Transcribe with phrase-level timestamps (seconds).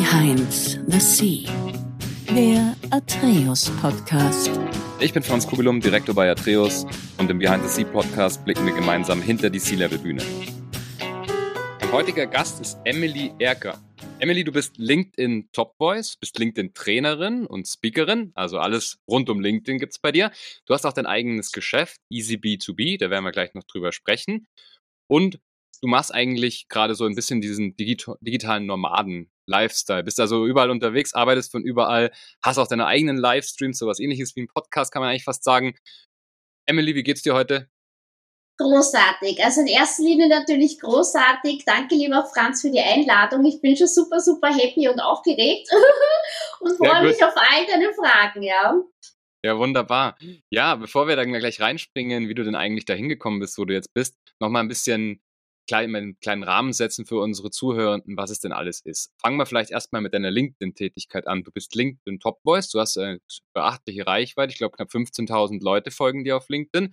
[0.00, 0.52] Behind
[0.88, 1.44] the Sea,
[2.34, 4.50] der Atreus Podcast.
[4.98, 6.84] Ich bin Franz Kugelum, Direktor bei Atreus
[7.16, 10.20] und im Behind the Sea Podcast blicken wir gemeinsam hinter die Sea-Level-Bühne.
[10.98, 13.80] Mein heutiger Gast ist Emily Erker.
[14.18, 19.40] Emily, du bist LinkedIn Top Voice, bist LinkedIn Trainerin und Speakerin, also alles rund um
[19.40, 20.32] LinkedIn gibt es bei dir.
[20.66, 24.48] Du hast auch dein eigenes Geschäft, Easy B2B, da werden wir gleich noch drüber sprechen.
[25.06, 25.38] Und
[25.82, 28.66] du machst eigentlich gerade so ein bisschen diesen digitalen
[29.46, 30.02] Nomaden-Lifestyle.
[30.04, 32.10] Bist also überall unterwegs, arbeitest von überall,
[32.42, 35.74] hast auch deine eigenen Livestreams, sowas ähnliches wie ein Podcast, kann man eigentlich fast sagen.
[36.66, 37.68] Emily, wie geht's dir heute?
[38.58, 39.44] Großartig.
[39.44, 41.64] Also in erster Linie natürlich großartig.
[41.66, 43.44] Danke, lieber Franz, für die Einladung.
[43.44, 45.68] Ich bin schon super, super happy und aufgeregt
[46.60, 48.80] und freue mich auf all deine Fragen, ja.
[49.44, 50.16] Ja, wunderbar.
[50.50, 53.74] Ja, bevor wir dann gleich reinspringen, wie du denn eigentlich da hingekommen bist, wo du
[53.74, 55.20] jetzt bist, nochmal ein bisschen
[55.66, 59.12] klein, einen kleinen Rahmen setzen für unsere Zuhörenden, was es denn alles ist.
[59.20, 61.42] Fangen wir vielleicht erstmal mit deiner LinkedIn-Tätigkeit an.
[61.42, 63.20] Du bist LinkedIn Top Voice, du hast eine
[63.54, 66.92] beachtliche Reichweite, ich glaube knapp 15.000 Leute folgen dir auf LinkedIn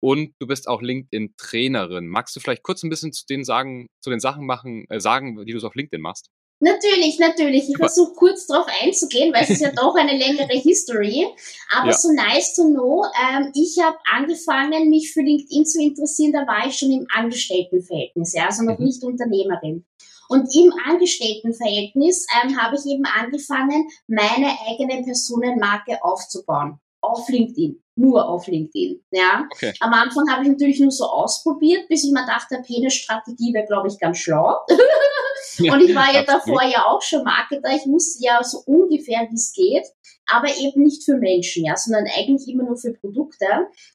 [0.00, 2.06] und du bist auch LinkedIn-Trainerin.
[2.06, 5.44] Magst du vielleicht kurz ein bisschen zu den, sagen, zu den Sachen machen, äh, sagen,
[5.44, 6.30] die du so auf LinkedIn machst?
[6.58, 7.68] Natürlich, natürlich.
[7.68, 11.26] Ich versuche kurz darauf einzugehen, weil es ist ja doch eine längere History.
[11.70, 11.96] Aber ja.
[11.96, 13.04] so nice to know.
[13.30, 18.32] Ähm, ich habe angefangen, mich für LinkedIn zu interessieren, da war ich schon im Angestelltenverhältnis,
[18.32, 18.86] ja, also noch mhm.
[18.86, 19.84] nicht Unternehmerin.
[20.28, 26.80] Und im Angestelltenverhältnis ähm, habe ich eben angefangen, meine eigene Personenmarke aufzubauen.
[27.06, 27.82] Auf LinkedIn.
[27.94, 29.00] Nur auf LinkedIn.
[29.10, 29.46] Ja.
[29.52, 29.72] Okay.
[29.80, 33.66] Am Anfang habe ich natürlich nur so ausprobiert, bis ich mir dachte, eine Strategie wäre,
[33.66, 34.56] glaube ich, ganz schlau.
[35.58, 37.70] und ich war ja davor ja auch schon Marketer.
[37.74, 39.86] Ich wusste ja so ungefähr, wie es geht,
[40.26, 43.46] aber eben nicht für Menschen, ja, sondern eigentlich immer nur für Produkte,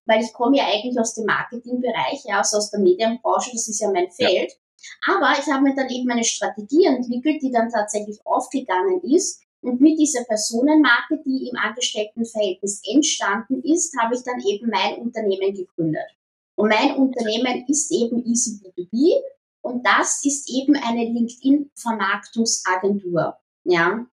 [0.05, 3.81] weil ich komme ja eigentlich aus dem Marketingbereich, ja, also aus der Medienbranche, das ist
[3.81, 4.51] ja mein Feld.
[4.51, 5.13] Ja.
[5.13, 9.43] Aber ich habe mir dann eben eine Strategie entwickelt, die dann tatsächlich aufgegangen ist.
[9.61, 15.53] Und mit dieser Personenmarke, die im Angestelltenverhältnis entstanden ist, habe ich dann eben mein Unternehmen
[15.53, 16.07] gegründet.
[16.55, 19.21] Und mein Unternehmen ist eben Easy B2B
[19.61, 23.37] und das ist eben eine LinkedIn-Vermarktungsagentur.
[23.63, 24.07] Ja, mhm.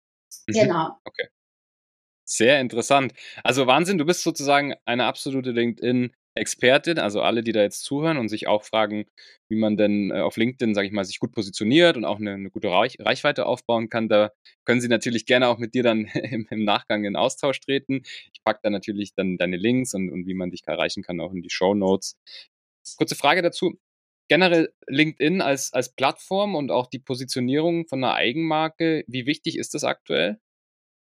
[0.47, 0.97] genau.
[1.05, 1.29] Okay.
[2.25, 3.13] Sehr interessant.
[3.43, 5.55] Also Wahnsinn, du bist sozusagen eine absolute
[6.35, 6.99] LinkedIn-Expertin.
[6.99, 9.07] Also alle, die da jetzt zuhören und sich auch fragen,
[9.49, 12.35] wie man denn äh, auf LinkedIn, sage ich mal, sich gut positioniert und auch eine,
[12.35, 14.33] eine gute Reich Reichweite aufbauen kann, da
[14.65, 18.03] können sie natürlich gerne auch mit dir dann im, im Nachgang in Austausch treten.
[18.33, 21.33] Ich packe da natürlich dann deine Links und, und wie man dich erreichen kann, auch
[21.33, 22.17] in die Show Notes.
[22.97, 23.79] Kurze Frage dazu
[24.29, 29.75] generell LinkedIn als, als Plattform und auch die Positionierung von einer Eigenmarke, wie wichtig ist
[29.75, 30.41] das aktuell?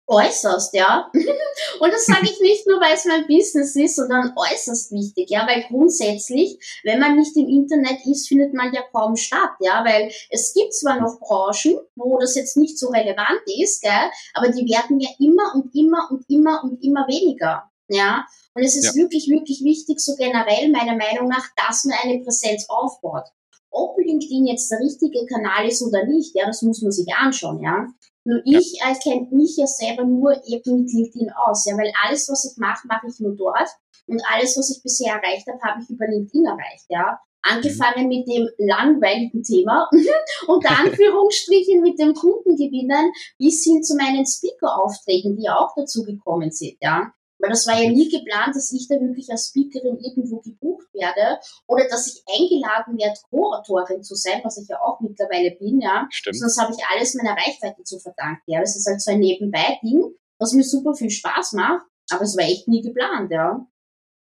[0.09, 1.11] Äußerst, ja.
[1.83, 5.49] Und das sage ich nicht nur, weil es mein Business ist, sondern äußerst wichtig, ja,
[5.49, 10.13] weil grundsätzlich, wenn man nicht im Internet ist, findet man ja kaum statt, ja, weil
[10.31, 14.65] es gibt zwar noch Branchen, wo das jetzt nicht so relevant ist, gell, aber die
[14.71, 18.27] werden ja immer und immer und immer und immer weniger, ja.
[18.55, 19.03] Und es ist ja.
[19.03, 23.25] wirklich, wirklich wichtig, so generell meiner Meinung nach, dass man eine Präsenz aufbaut.
[23.73, 27.63] Ob LinkedIn jetzt der richtige Kanal ist oder nicht, ja, das muss man sich anschauen,
[27.63, 27.89] ja.
[28.25, 32.29] Nur ich äh, kenne mich ja selber nur eben mit LinkedIn aus, ja, weil alles,
[32.29, 33.69] was ich mache, mache ich nur dort.
[34.07, 37.19] Und alles, was ich bisher erreicht habe, habe ich über LinkedIn erreicht, ja.
[37.45, 39.91] Angefangen mit dem langweiligen Thema,
[40.47, 46.77] unter Anführungsstrichen mit dem Kundengewinnen, bis hin zu meinen Speaker-Aufträgen, die auch dazu gekommen sind,
[46.81, 47.13] ja.
[47.43, 51.41] Weil das war ja nie geplant, dass ich da wirklich als Speakerin irgendwo gebucht werde
[51.67, 56.07] oder dass ich eingeladen werde, Co-Autorin zu sein, was ich ja auch mittlerweile bin, ja.
[56.11, 56.39] Stimmt.
[56.39, 58.61] Sonst habe ich alles meiner Reichweite zu verdanken, ja.
[58.61, 62.45] Das ist halt so ein Nebenbei-Ding, was mir super viel Spaß macht, aber es war
[62.45, 63.67] echt nie geplant, ja.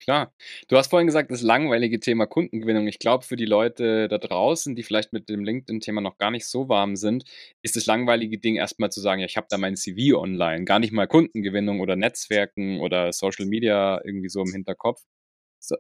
[0.02, 0.34] Klar.
[0.66, 2.88] Du hast vorhin gesagt, das langweilige Thema Kundengewinnung.
[2.88, 6.46] Ich glaube, für die Leute da draußen, die vielleicht mit dem LinkedIn-Thema noch gar nicht
[6.46, 7.24] so warm sind,
[7.62, 10.80] ist das langweilige Ding erstmal zu sagen, ja, ich habe da mein CV online, gar
[10.80, 15.02] nicht mal Kundengewinnung oder Netzwerken oder Social Media irgendwie so im Hinterkopf.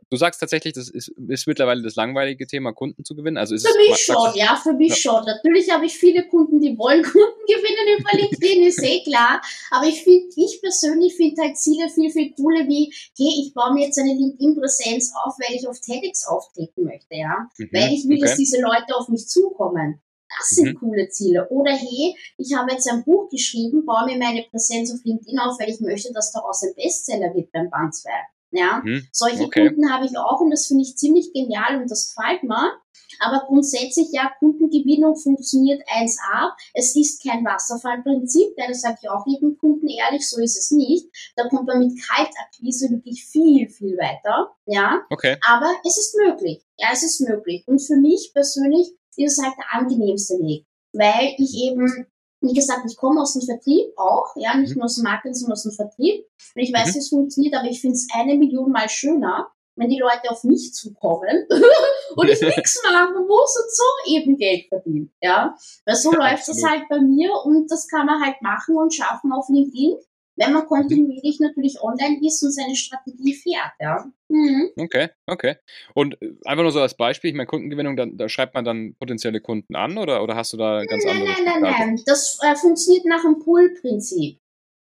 [0.08, 3.36] Du sagst tatsächlich, das ist, ist mittlerweile das langweilige Thema, Kunden zu gewinnen.
[3.36, 4.96] Also ist für mich schon, ja, für mich ja.
[4.96, 5.24] schon.
[5.24, 9.42] Natürlich habe ich viele Kunden, die wollen Kunden gewinnen über LinkedIn, ist eh klar.
[9.70, 13.74] Aber ich finde, ich persönlich finde halt Ziele viel, viel cooler wie, hey, ich baue
[13.74, 17.48] mir jetzt eine LinkedIn-Präsenz auf, weil ich auf TEDx auftreten möchte, ja.
[17.58, 18.26] Mhm, weil ich will, okay.
[18.26, 20.00] dass diese Leute auf mich zukommen.
[20.38, 20.78] Das sind mhm.
[20.78, 21.48] coole Ziele.
[21.50, 25.58] Oder hey, ich habe jetzt ein Buch geschrieben, baue mir meine Präsenz auf LinkedIn auf,
[25.58, 28.10] weil ich möchte, dass daraus ein Bestseller wird beim Band 2.
[28.52, 29.68] Ja, hm, solche okay.
[29.68, 32.72] Kunden habe ich auch und das finde ich ziemlich genial und das gefällt mir.
[33.20, 36.52] Aber grundsätzlich, ja, Kundengewinnung funktioniert 1A.
[36.74, 40.70] Es ist kein Wasserfallprinzip, denn das sage ich auch jedem Kunden ehrlich, so ist es
[40.70, 41.06] nicht.
[41.36, 44.54] Da kommt man mit Kaltakquise wirklich viel, viel weiter.
[44.66, 45.36] Ja, okay.
[45.46, 46.64] aber es ist möglich.
[46.78, 47.64] Ja, es ist möglich.
[47.66, 52.06] Und für mich persönlich ist es halt der angenehmste Weg, weil ich eben
[52.42, 54.78] Wie gesagt, ich komme aus dem Vertrieb auch, ja, nicht mhm.
[54.78, 56.26] nur aus dem Marketing, sondern aus dem Vertrieb.
[56.54, 56.94] Und ich weiß, mhm.
[56.94, 60.44] wie es funktioniert, aber ich finde es eine Million Mal schöner, wenn die Leute auf
[60.44, 61.46] mich zukommen
[62.16, 65.12] und ich nichts machen muss und so eben Geld verdienen.
[65.22, 65.56] Ja,
[65.86, 69.32] weil so läuft das halt bei mir und das kann man halt machen und schaffen
[69.32, 69.96] auf LinkedIn
[70.36, 73.72] wenn man kontinuierlich natürlich online ist und seine Strategie fährt.
[73.78, 74.04] Ja.
[74.28, 74.70] Mhm.
[74.78, 75.56] Okay, okay.
[75.94, 78.94] Und äh, einfach nur so als Beispiel, ich meine Kundengewinnung, da, da schreibt man dann
[78.94, 81.36] potenzielle Kunden an oder, oder hast du da ganz nein, anderes?
[81.36, 82.02] Nein, nein, nein, nein.
[82.06, 84.38] Das äh, funktioniert nach dem Pull-Prinzip.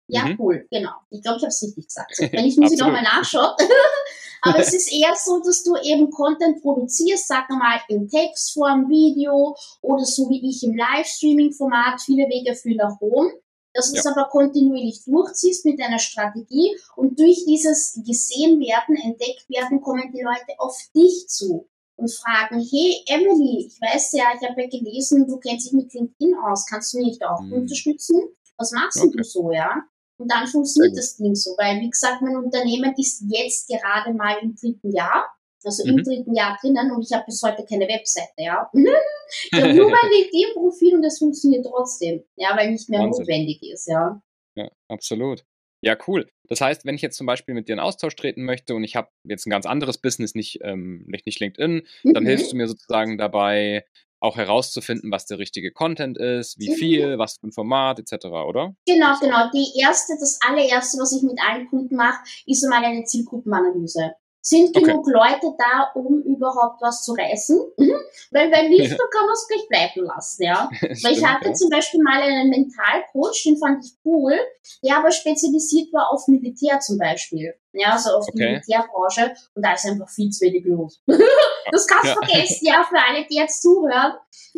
[0.09, 0.37] Ja, mhm.
[0.37, 0.91] Pull, genau.
[1.09, 2.15] Ich glaube, ich habe es richtig gesagt.
[2.15, 3.55] So, wenn ich muss ich nochmal nachschauen.
[4.41, 9.57] Aber es ist eher so, dass du eben Content produzierst, sag mal in Textform, Video
[9.81, 13.31] oder so wie ich im Livestreaming-Format, viele Wege führen nach Rom
[13.77, 19.47] dass du es aber kontinuierlich durchziehst mit deiner Strategie und durch dieses gesehen werden, entdeckt
[19.49, 24.49] werden, kommen die Leute auf dich zu und fragen, hey Emily, ich weiß ja, ich
[24.49, 27.53] habe ja gelesen, du kennst dich mit LinkedIn aus, kannst du mich da auch mhm.
[27.53, 28.19] unterstützen?
[28.57, 29.15] Was machst okay.
[29.15, 29.83] du so, ja?
[30.17, 34.37] Und dann funktioniert das Ding so, weil wie gesagt, mein Unternehmen ist jetzt gerade mal
[34.41, 35.36] im dritten Jahr
[35.67, 35.99] also mhm.
[35.99, 38.69] im dritten Jahr drinnen und ich habe bis heute keine Webseite, ja.
[38.73, 43.23] ich habe nur mein LinkedIn-Profil und das funktioniert trotzdem, ja, weil nicht mehr Wahnsinn.
[43.23, 44.21] notwendig ist, ja.
[44.55, 45.43] Ja, absolut.
[45.81, 46.27] Ja, cool.
[46.47, 48.95] Das heißt, wenn ich jetzt zum Beispiel mit dir in Austausch treten möchte und ich
[48.95, 52.13] habe jetzt ein ganz anderes Business, nicht, ähm, nicht, nicht LinkedIn, mhm.
[52.13, 53.85] dann hilfst du mir sozusagen dabei,
[54.19, 56.73] auch herauszufinden, was der richtige Content ist, wie mhm.
[56.73, 58.75] viel, was für ein Format etc., oder?
[58.87, 59.49] Genau, genau.
[59.53, 64.13] Die erste, das allererste, was ich mit allen Kunden mache, ist einmal eine Zielgruppenanalyse.
[64.49, 65.11] Sind genug okay.
[65.11, 67.59] Leute da, um überhaupt was zu reißen?
[67.75, 67.99] Mhm.
[68.31, 70.69] Weil wenn nicht, dann kann man es gleich bleiben lassen, ja.
[70.71, 71.53] Stimmt, Weil ich hatte ja.
[71.53, 74.39] zum Beispiel mal einen Mentalcoach, den fand ich cool,
[74.81, 77.55] der aber spezialisiert war auf Militär zum Beispiel.
[77.73, 78.31] Ja, also auf okay.
[78.37, 81.03] die Militärbranche und da ist einfach viel zu wenig los.
[81.71, 82.15] das kannst du ja.
[82.15, 84.13] vergessen, ja, für alle, die jetzt zuhören.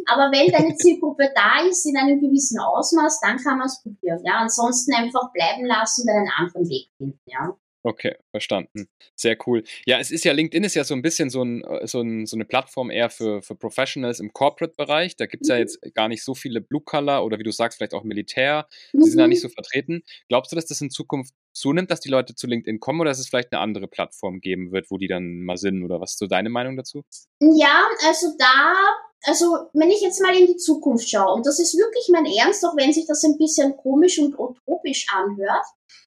[0.05, 4.21] Aber wenn deine Zielgruppe da ist, in einem gewissen Ausmaß, dann kann man es probieren,
[4.23, 4.33] ja.
[4.35, 7.57] Ansonsten einfach bleiben lassen und einen anderen Weg finden, ja.
[7.81, 8.89] Okay, verstanden.
[9.15, 9.63] Sehr cool.
[9.85, 12.25] Ja, es ist ja, LinkedIn ist ja so ein bisschen so, ein, äh, so, ein,
[12.25, 15.15] so eine Plattform eher für, für Professionals im Corporate-Bereich.
[15.15, 15.61] Da gibt es ja mhm.
[15.61, 18.67] jetzt gar nicht so viele Blue-Color oder wie du sagst, vielleicht auch Militär.
[18.91, 19.47] Die sind da nicht mhm.
[19.47, 20.03] so vertreten.
[20.27, 23.19] Glaubst du, dass das in Zukunft zunimmt, dass die Leute zu LinkedIn kommen oder dass
[23.19, 25.83] es vielleicht eine andere Plattform geben wird, wo die dann mal sind?
[25.83, 27.03] Oder was ist so deine Meinung dazu?
[27.39, 28.75] Ja, also da
[29.23, 32.65] also wenn ich jetzt mal in die Zukunft schaue, und das ist wirklich mein Ernst,
[32.65, 35.65] auch wenn sich das ein bisschen komisch und utopisch anhört,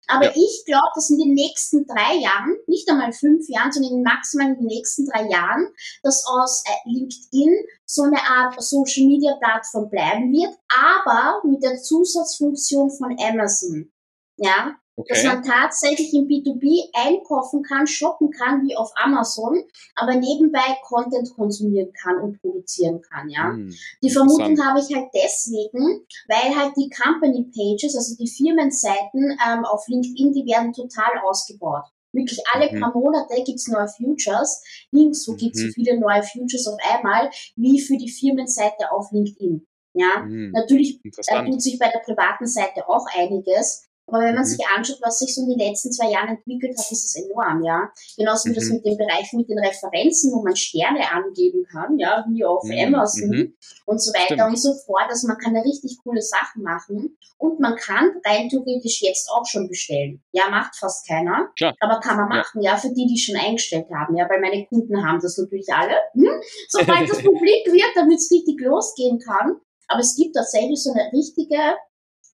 [0.08, 0.32] aber ja.
[0.34, 4.56] ich glaube, dass in den nächsten drei Jahren, nicht einmal fünf Jahren, sondern maximal in
[4.56, 5.68] den nächsten drei Jahren,
[6.02, 7.54] dass aus äh, LinkedIn
[7.84, 13.92] so eine Art Social Media Plattform bleiben wird, aber mit der Zusatzfunktion von Amazon.
[14.36, 15.14] Ja, Okay.
[15.14, 21.32] Dass man tatsächlich im B2B einkaufen kann, shoppen kann, wie auf Amazon, aber nebenbei Content
[21.34, 23.52] konsumieren kann und produzieren kann, ja.
[23.52, 29.38] Hm, die Vermutung habe ich halt deswegen, weil halt die Company Pages, also die Firmenseiten
[29.48, 31.84] ähm, auf LinkedIn, die werden total ausgebaut.
[32.12, 32.80] Wirklich alle mhm.
[32.80, 34.62] paar Monate gibt's neue Futures.
[34.90, 35.36] Nirgendwo mhm.
[35.38, 39.66] gibt's so viele neue Futures auf einmal wie für die Firmenseite auf LinkedIn.
[39.94, 40.52] Ja, mhm.
[40.52, 44.48] natürlich äh, tut sich bei der privaten Seite auch einiges, aber wenn man mhm.
[44.48, 47.62] sich anschaut, was sich so in den letzten zwei Jahren entwickelt hat, ist es enorm,
[47.62, 47.90] ja.
[48.16, 48.54] Genauso wie mhm.
[48.56, 52.64] das mit den Bereichen mit den Referenzen, wo man Sterne angeben kann, ja, wie auf
[52.64, 52.94] mhm.
[52.94, 53.54] Amazon mhm.
[53.86, 54.50] und so weiter Stimmt.
[54.50, 55.06] und so fort.
[55.08, 59.46] Also man kann da richtig coole Sachen machen und man kann rein theoretisch jetzt auch
[59.46, 60.22] schon bestellen.
[60.32, 61.74] Ja, macht fast keiner, Klar.
[61.80, 62.72] aber kann man machen, ja.
[62.72, 65.94] ja, für die, die schon eingestellt haben, ja, weil meine Kunden haben das natürlich alle.
[66.14, 66.42] Hm?
[66.68, 69.56] Sobald das publik wird, damit es richtig losgehen kann.
[69.88, 71.76] Aber es gibt tatsächlich so eine richtige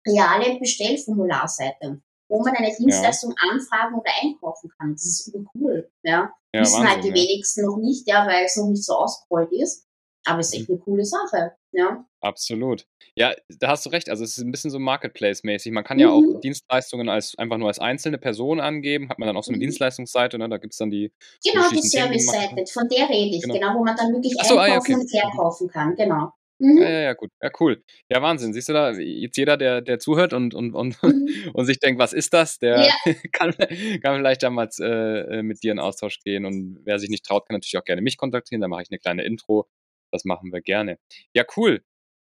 [0.06, 3.52] reale Bestellformularseite, wo man eine Dienstleistung ja.
[3.52, 4.94] anfragen oder einkaufen kann.
[4.94, 5.90] Das ist super cool.
[6.04, 6.32] Ja.
[6.54, 7.16] ja Wissen Wahnsinn, halt die ja.
[7.16, 9.86] wenigsten noch nicht, ja, weil es noch nicht so ausgerollt ist.
[10.28, 10.76] Aber es ist echt mhm.
[10.76, 11.52] eine coole Sache.
[11.72, 12.06] Ja.
[12.22, 12.88] Absolut.
[13.16, 14.10] Ja, da hast du recht.
[14.10, 15.72] Also es ist ein bisschen so Marketplace-mäßig.
[15.72, 16.42] Man kann ja auch mhm.
[16.42, 19.10] Dienstleistungen als einfach nur als einzelne Person angeben.
[19.10, 19.62] Hat man dann auch so eine mhm.
[19.62, 20.50] Dienstleistungsseite, ne?
[20.50, 21.14] Da gibt es dann die.
[21.44, 23.54] Genau, die Service-Seite, von der rede ich, genau.
[23.54, 24.94] genau, wo man dann wirklich so, einkaufen ah, ja, okay.
[24.96, 26.32] und verkaufen kann, genau.
[26.60, 26.78] Mhm.
[26.78, 27.32] Ja, ja, ja, gut.
[27.42, 27.84] Ja, cool.
[28.10, 28.54] Ja, Wahnsinn.
[28.54, 31.28] Siehst du da, jetzt jeder, der, der zuhört und, und, und, mhm.
[31.54, 33.14] und sich denkt, was ist das, der ja.
[33.34, 33.54] kann,
[34.02, 36.46] kann vielleicht damals äh, mit dir in Austausch gehen.
[36.46, 38.62] Und wer sich nicht traut, kann natürlich auch gerne mich kontaktieren.
[38.62, 39.68] Da mache ich eine kleine Intro.
[40.12, 40.98] Das machen wir gerne.
[41.34, 41.82] Ja, cool.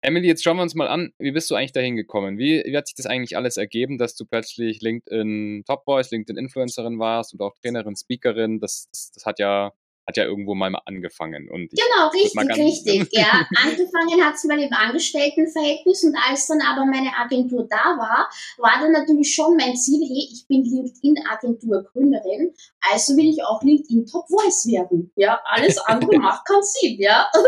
[0.05, 2.37] Emily, jetzt schauen wir uns mal an, wie bist du eigentlich dahin gekommen?
[2.37, 6.37] Wie, wie hat sich das eigentlich alles ergeben, dass du plötzlich LinkedIn Top Boys, LinkedIn
[6.37, 8.59] Influencerin warst und auch Trainerin, Speakerin?
[8.59, 9.73] Das, das, das hat ja
[10.07, 11.49] hat ja irgendwo mal angefangen.
[11.51, 13.09] Und genau, richtig, richtig.
[13.13, 18.29] Ja, angefangen hat es mal im Angestelltenverhältnis und als dann aber meine Agentur da war,
[18.59, 22.55] war dann natürlich schon mein Ziel, hey, ich bin LinkedIn-Agentur-Gründerin,
[22.91, 25.13] also will ich auch LinkedIn Top Voice werden.
[25.17, 27.31] Ja, alles andere macht keinen Sinn, ja.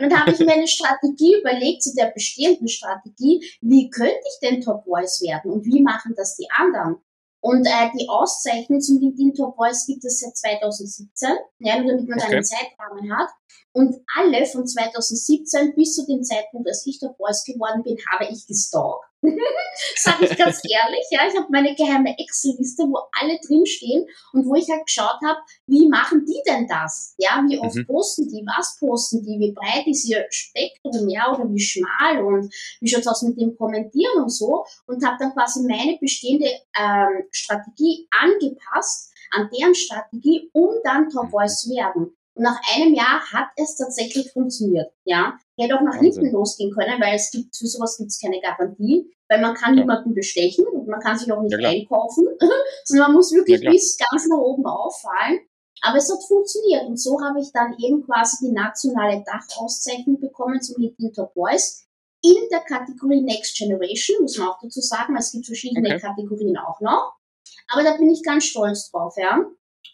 [0.00, 4.48] Und dann habe ich mir eine Strategie überlegt, zu der bestehenden Strategie, wie könnte ich
[4.48, 6.98] denn Top Voice werden und wie machen das die anderen?
[7.48, 12.06] Und äh, die Auszeichnung zum LinkedIn Top Voice gibt es seit 2017, ja, nur damit
[12.06, 12.34] man okay.
[12.34, 13.30] einen Zeitrahmen hat.
[13.72, 18.30] Und alle von 2017 bis zu dem Zeitpunkt, als ich Top Voice geworden bin, habe
[18.30, 19.07] ich gestalkt.
[19.96, 24.54] Sag ich ganz ehrlich, ja, ich habe meine geheime Excel-Liste, wo alle drinstehen und wo
[24.54, 27.14] ich halt geschaut habe, wie machen die denn das?
[27.18, 27.86] Ja, wie oft mhm.
[27.86, 32.54] posten die, was posten die, wie breit ist ihr Spektrum, ja, oder wie schmal und
[32.80, 36.48] wie schaut's aus mit dem Kommentieren und so und habe dann quasi meine bestehende
[36.78, 42.16] ähm, Strategie angepasst an deren Strategie, um dann Top Voice zu werden.
[42.34, 44.92] Und nach einem Jahr hat es tatsächlich funktioniert.
[45.04, 46.12] Ja, hätte auch nach Wahnsinn.
[46.12, 49.74] hinten losgehen können, weil es gibt für sowas gibt es keine Garantie, weil man kann
[49.74, 49.80] ja.
[49.80, 52.26] niemanden bestechen und man kann sich auch nicht ja, einkaufen,
[52.84, 55.40] sondern man muss wirklich ja, bis ganz nach oben auffallen.
[55.82, 60.60] Aber es hat funktioniert und so habe ich dann eben quasi die nationale Dachauszeichnung bekommen
[60.60, 61.86] zum LinkedIn Top Voice
[62.22, 66.00] in der Kategorie Next Generation, muss man auch dazu sagen, weil es gibt verschiedene okay.
[66.00, 67.14] Kategorien auch noch.
[67.68, 69.44] Aber da bin ich ganz stolz drauf, ja.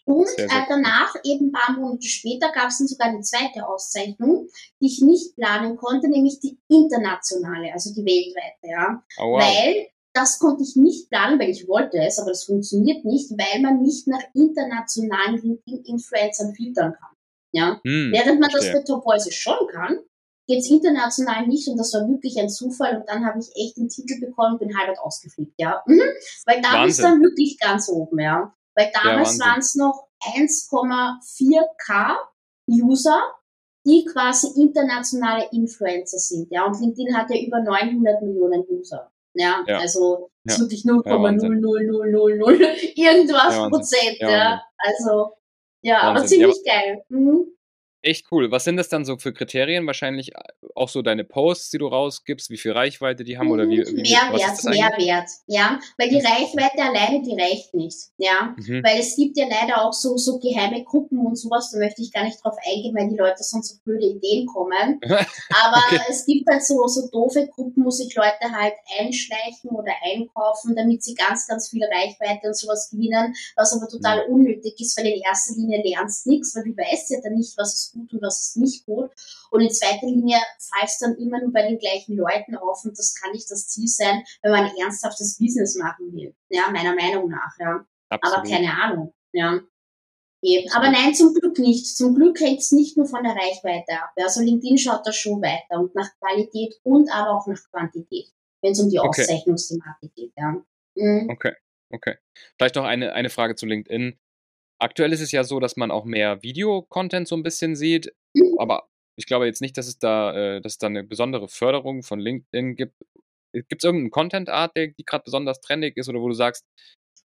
[0.03, 3.21] Und sehr, sehr äh, danach, eben ein paar Monate später, gab es dann sogar eine
[3.21, 4.49] zweite Auszeichnung,
[4.81, 9.03] die ich nicht planen konnte, nämlich die internationale, also die weltweite, ja.
[9.17, 9.41] Oh, wow.
[9.41, 13.61] Weil das konnte ich nicht planen, weil ich wollte es, aber das funktioniert nicht, weil
[13.61, 17.15] man nicht nach internationalen LinkedIn-Influencern filtern kann.
[17.51, 17.81] Ja?
[17.83, 18.73] Hm, Während man verstehe.
[18.73, 19.99] das bei Top Voices schon kann,
[20.47, 23.77] geht es international nicht und das war wirklich ein Zufall und dann habe ich echt
[23.77, 25.83] den Titel bekommen und bin halb ausgefliegt, ja.
[25.85, 26.01] Mhm.
[26.45, 28.53] Weil da ist dann wirklich ganz oben, ja.
[28.75, 32.17] Weil damals ja, waren es noch 1,4k
[32.69, 33.21] User,
[33.85, 36.51] die quasi internationale Influencer sind.
[36.51, 39.11] Ja, und LinkedIn hat ja über 900 Millionen User.
[39.33, 39.79] Ja, ja.
[39.79, 40.53] also ja.
[40.53, 41.59] ist wirklich 0,00000
[42.95, 44.17] irgendwas Prozent.
[44.19, 45.33] Ja, also
[45.81, 46.17] ja, Wahnsinn.
[46.17, 47.05] aber ziemlich geil.
[47.09, 47.54] Mhm.
[48.05, 48.51] Echt cool.
[48.51, 49.87] Was sind das dann so für Kriterien?
[49.87, 50.39] Wahrscheinlich äh,
[50.75, 53.79] auch so deine Posts, die du rausgibst, wie viel Reichweite die haben oder wie?
[53.79, 55.79] wie Mehrwert, Mehrwert, ja.
[55.97, 56.27] Weil die mhm.
[56.27, 58.53] Reichweite alleine, die reicht nicht, ja.
[58.57, 58.83] Mhm.
[58.83, 62.13] Weil es gibt ja leider auch so, so geheime Gruppen und sowas, da möchte ich
[62.13, 65.01] gar nicht drauf eingehen, weil die Leute sonst auf blöde Ideen kommen.
[65.03, 66.01] Aber okay.
[66.07, 71.03] es gibt halt so, so doofe Gruppen, wo sich Leute halt einschleichen oder einkaufen, damit
[71.03, 74.35] sie ganz, ganz viel Reichweite und sowas gewinnen, was aber total mhm.
[74.35, 77.73] unnötig ist, weil in erster Linie lernst nichts, weil du weißt ja dann nicht, was
[77.73, 79.09] es gut und was ist nicht gut.
[79.49, 83.15] Und in zweiter Linie fallst dann immer nur bei den gleichen Leuten auf und das
[83.15, 86.35] kann nicht das Ziel sein, wenn man ein ernsthaftes Business machen will.
[86.49, 87.85] Ja, meiner Meinung nach, ja.
[88.09, 88.37] Absolut.
[88.37, 89.59] Aber keine Ahnung, ja.
[90.43, 90.71] Eben.
[90.73, 91.87] Aber nein, zum Glück nicht.
[91.87, 94.11] Zum Glück hängt es nicht nur von der Reichweite ab.
[94.15, 98.27] Also LinkedIn schaut da schon weiter und nach Qualität und aber auch nach Quantität,
[98.61, 99.21] wenn es um die okay.
[99.21, 100.33] Auszeichnungsthematik geht.
[100.37, 100.61] Ja.
[100.95, 101.29] Mhm.
[101.31, 101.53] Okay,
[101.91, 102.17] okay.
[102.57, 104.19] Vielleicht noch eine, eine Frage zu LinkedIn.
[104.85, 108.59] Aktuell ist es ja so, dass man auch mehr Video-Content so ein bisschen sieht, mhm.
[108.59, 112.03] aber ich glaube jetzt nicht, dass es da, äh, dass es da eine besondere Förderung
[112.03, 112.93] von LinkedIn gibt.
[113.51, 116.67] Gibt es irgendeinen Content-Art, der die gerade besonders trendig ist oder wo du sagst,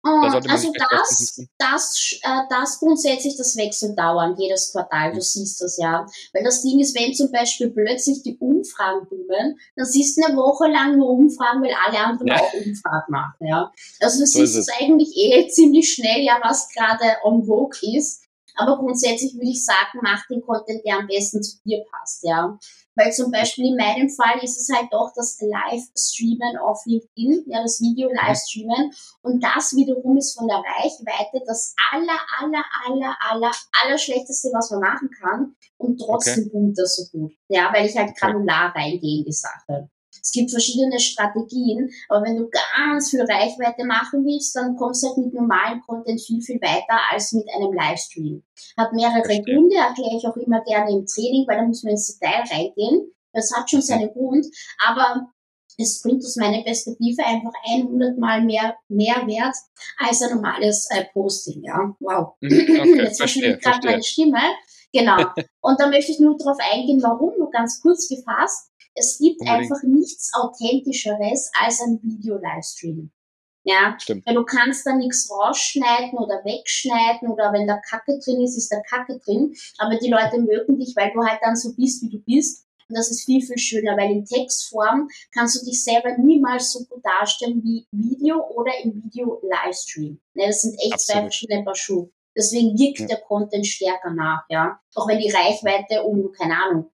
[0.07, 5.23] da man also das, das, äh, das grundsätzlich, das wechselt dauernd, jedes Quartal, du mhm.
[5.23, 6.07] siehst das ja.
[6.33, 10.37] Weil das Ding ist, wenn zum Beispiel plötzlich die Umfragen boomen, dann siehst du eine
[10.37, 12.37] Woche lang nur Umfragen, weil alle anderen ja.
[12.37, 13.73] auch Umfragen machen, ja.
[14.01, 18.26] Also du so siehst es eigentlich eh ziemlich schnell, ja, was gerade on vogue ist.
[18.57, 22.59] Aber grundsätzlich würde ich sagen, mach den Content, der am besten zu dir passt, ja.
[22.95, 27.63] Weil zum Beispiel in meinem Fall ist es halt doch das Live-Streamen auf LinkedIn, ja,
[27.63, 28.91] das Video-Live-Streamen.
[29.21, 33.53] Und das wiederum ist von der Reichweite das aller, aller, aller, aller,
[33.85, 35.55] aller schlechteste, was man machen kann.
[35.77, 36.51] Und trotzdem okay.
[36.53, 37.33] boomt das so gut.
[37.49, 39.91] Ja, weil ich halt granular reingehe in die Sache.
[40.27, 45.07] Es gibt verschiedene Strategien, aber wenn du ganz viel Reichweite machen willst, dann kommst du
[45.07, 48.43] halt mit normalem Content viel, viel weiter als mit einem Livestream.
[48.77, 52.19] Hat mehrere Gründe, erkläre ich auch immer gerne im Training, weil da muss man ins
[52.19, 53.13] Detail reingehen.
[53.33, 54.47] Das hat schon seinen Grund,
[54.85, 55.29] aber
[55.79, 59.55] es bringt aus meiner Perspektive einfach 100 Mal mehr Mehrwert
[59.97, 61.63] als ein normales äh, Posting.
[61.63, 62.35] Ja, wow.
[62.41, 64.41] Mhm, okay, Jetzt verschwindet gerade meine Stimme.
[64.93, 65.19] Genau.
[65.61, 68.73] Und da möchte ich nur darauf eingehen, warum, nur ganz kurz gefasst.
[68.97, 69.63] Es gibt Unbedingt.
[69.63, 73.11] einfach nichts Authentischeres als ein Video-Livestream.
[73.65, 74.25] Ja, Stimmt.
[74.27, 78.71] weil du kannst da nichts rausschneiden oder wegschneiden oder wenn da Kacke drin ist, ist
[78.71, 79.55] da Kacke drin.
[79.79, 82.65] Aber die Leute mögen dich, weil du halt dann so bist, wie du bist.
[82.89, 86.85] Und das ist viel, viel schöner, weil in Textform kannst du dich selber niemals so
[86.85, 90.21] gut darstellen wie Video oder im Video-Livestream.
[90.35, 91.01] Ne, das sind echt Absolut.
[91.01, 92.11] zwei verschiedene Paar Schuhe.
[92.37, 93.07] Deswegen wirkt ja.
[93.07, 94.79] der Content stärker nach, ja.
[94.95, 96.93] Auch wenn die Reichweite um, keine Ahnung,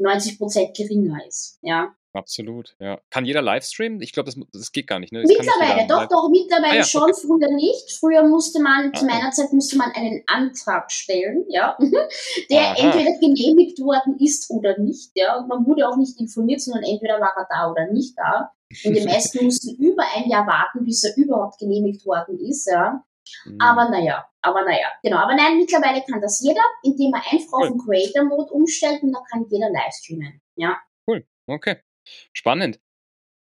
[0.00, 1.58] 90 Prozent geringer ist.
[1.62, 1.94] Ja.
[2.12, 3.00] Absolut, ja.
[3.10, 4.00] Kann jeder Livestreamen?
[4.02, 5.22] Ich glaube, das, das geht gar nicht, ne?
[5.22, 7.14] Das mittlerweile, doch, doch, mittlerweile ah, ja, schon, okay.
[7.14, 7.92] früher nicht.
[8.00, 11.76] Früher musste man, ah, zu meiner Zeit musste man einen Antrag stellen, ja,
[12.50, 12.74] der Aha.
[12.78, 15.38] entweder genehmigt worden ist oder nicht, ja.
[15.38, 18.50] Und man wurde auch nicht informiert, sondern entweder war er da oder nicht da.
[18.84, 23.04] Und die meisten mussten über ein Jahr warten, bis er überhaupt genehmigt worden ist, ja.
[23.44, 23.58] Mhm.
[23.60, 25.18] Aber naja, aber naja, genau.
[25.18, 27.66] Aber nein, mittlerweile kann das jeder, indem er einfach cool.
[27.66, 30.40] auf den Creator Mode umstellt und dann kann jeder live streamen.
[30.56, 30.78] Ja.
[31.06, 31.76] Cool, okay.
[32.32, 32.80] Spannend.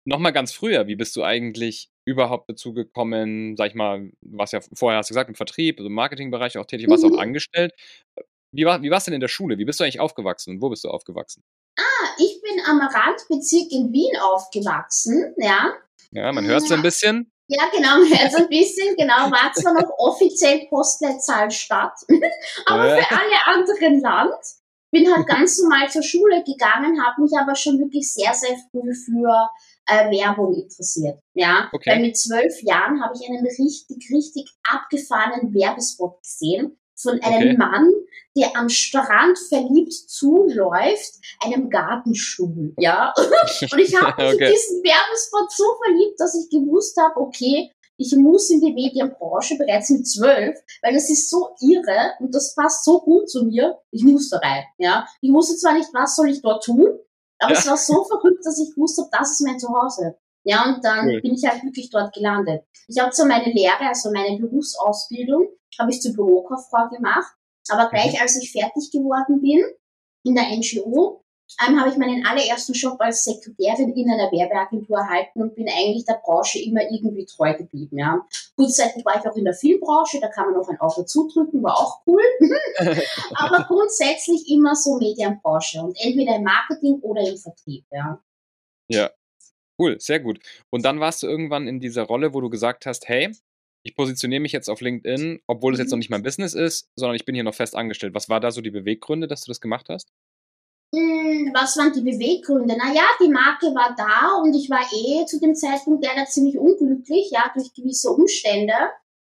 [0.05, 4.61] Nochmal ganz früher, wie bist du eigentlich überhaupt dazu gekommen, sag ich mal, was ja
[4.75, 7.15] vorher hast du gesagt, im Vertrieb, also im Marketingbereich auch tätig, warst mhm.
[7.15, 7.73] auch angestellt.
[8.53, 9.59] Wie war wie war's denn in der Schule?
[9.59, 11.45] Wie bist du eigentlich aufgewachsen und wo bist du aufgewachsen?
[11.79, 15.75] Ah, ich bin am Randbezirk in Wien aufgewachsen, ja.
[16.11, 17.31] Ja, man hört es ein bisschen.
[17.53, 21.95] Ja, genau, es ein bisschen, genau, war zwar noch offiziell Postleitzahl Stadt,
[22.67, 24.37] aber für alle anderen Land
[24.93, 28.95] bin halt ganz normal zur Schule gegangen, habe mich aber schon wirklich sehr, sehr früh
[28.95, 29.51] für
[29.87, 31.19] äh, Werbung interessiert.
[31.35, 31.91] Ja, okay.
[31.91, 37.57] weil mit zwölf Jahren habe ich einen richtig, richtig abgefahrenen Werbespot gesehen von einem okay.
[37.57, 37.91] Mann,
[38.37, 41.15] der am Strand verliebt zuläuft,
[41.45, 43.13] einem Gartenstuhl, ja.
[43.17, 44.47] Und ich habe mich okay.
[44.47, 49.59] in diesen Werbespot so verliebt, dass ich gewusst habe, okay, ich muss in die Medienbranche
[49.59, 53.79] bereits mit zwölf, weil das ist so irre und das passt so gut zu mir.
[53.91, 55.07] Ich muss da rein, ja.
[55.21, 56.99] Ich wusste zwar nicht, was soll ich dort tun,
[57.39, 57.59] aber ja.
[57.59, 60.17] es war so verrückt, dass ich wusste, das ist mein Zuhause.
[60.51, 61.21] Ja, und dann cool.
[61.21, 62.65] bin ich halt wirklich dort gelandet.
[62.89, 67.33] Ich habe zwar meine Lehre, also meine Berufsausbildung, habe ich zur Bürokauffrau gemacht,
[67.69, 68.19] aber gleich mhm.
[68.21, 69.63] als ich fertig geworden bin
[70.25, 71.23] in der NGO,
[71.65, 76.05] ähm, habe ich meinen allerersten Job als Sekretärin in einer Werbeagentur erhalten und bin eigentlich
[76.05, 77.99] der Branche immer irgendwie treu geblieben.
[77.99, 78.27] Ja.
[78.57, 81.79] Kurzzeitig war ich auch in der Filmbranche, da kann man noch ein Auto zudrücken, war
[81.79, 82.23] auch cool.
[83.37, 87.85] Aber grundsätzlich immer so Medienbranche und entweder im Marketing oder im Vertrieb.
[87.93, 88.21] Ja.
[88.89, 89.11] Ja,
[89.81, 90.39] cool, sehr gut.
[90.71, 93.33] Und dann warst du irgendwann in dieser Rolle, wo du gesagt hast, hey,
[93.83, 96.01] ich positioniere mich jetzt auf LinkedIn, obwohl es jetzt noch mhm.
[96.01, 98.15] nicht mein Business ist, sondern ich bin hier noch fest angestellt.
[98.15, 100.11] Was war da so die Beweggründe, dass du das gemacht hast?
[100.95, 102.77] Hm, was waren die Beweggründe?
[102.77, 107.31] Naja, die Marke war da und ich war eh zu dem Zeitpunkt leider ziemlich unglücklich,
[107.31, 108.75] ja, durch gewisse Umstände.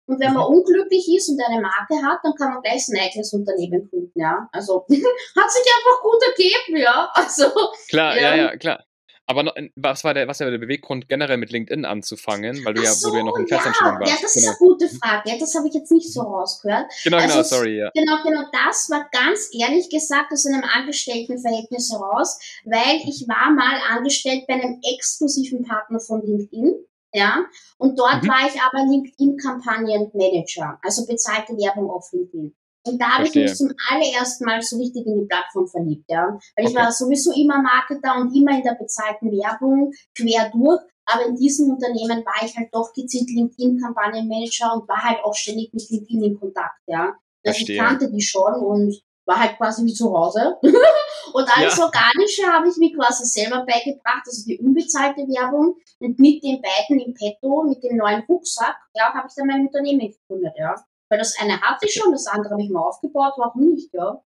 [0.07, 0.57] Und wenn man mhm.
[0.57, 4.49] unglücklich ist und eine Marke hat, dann kann man gleich sein eigenes Unternehmen gründen, ja.
[4.53, 7.11] Also, hat sich einfach gut ergeben, ja.
[7.15, 7.45] Also.
[7.88, 8.85] Klar, ja, ja, ja klar.
[9.33, 12.83] Aber noch, was war der, was war der Beweggrund, generell mit LinkedIn anzufangen, weil du,
[12.83, 14.12] ja, so, wo du ja noch in Festanstellung ja, warst?
[14.12, 14.51] Ja, das genau.
[14.51, 15.31] ist eine gute Frage.
[15.31, 16.92] Ja, das habe ich jetzt nicht so rausgehört.
[17.03, 17.90] Genau, genau also, genau, sorry, ja.
[17.95, 23.81] Genau, genau, das war ganz ehrlich gesagt aus einem Angestelltenverhältnis heraus, weil ich war mal
[23.88, 26.75] angestellt bei einem exklusiven Partner von LinkedIn.
[27.14, 27.45] Ja,
[27.79, 28.29] und dort mhm.
[28.29, 32.55] war ich aber LinkedIn-Kampagnenmanager, also bezahlte Werbung auf LinkedIn.
[32.85, 36.38] Und da habe ich mich zum allerersten Mal so richtig in die Plattform verliebt, ja.
[36.57, 40.81] Weil ich war sowieso immer Marketer und immer in der bezahlten Werbung quer durch.
[41.05, 45.73] Aber in diesem Unternehmen war ich halt doch gezielt LinkedIn-Kampagnenmanager und war halt auch ständig
[45.73, 47.12] mit LinkedIn in Kontakt, ja.
[47.45, 50.57] Also ich kannte die schon und war halt quasi wie zu Hause.
[50.62, 51.85] und alles ja.
[51.85, 55.77] Organische habe ich mir quasi selber beigebracht, also die unbezahlte Werbung.
[55.99, 59.66] Und mit den beiden im Petto, mit dem neuen Rucksack, ja, habe ich dann mein
[59.66, 60.75] Unternehmen gegründet, ja.
[61.12, 64.18] Weil das eine hatte ich schon, das andere habe ich mal aufgebaut, warum nicht, ja.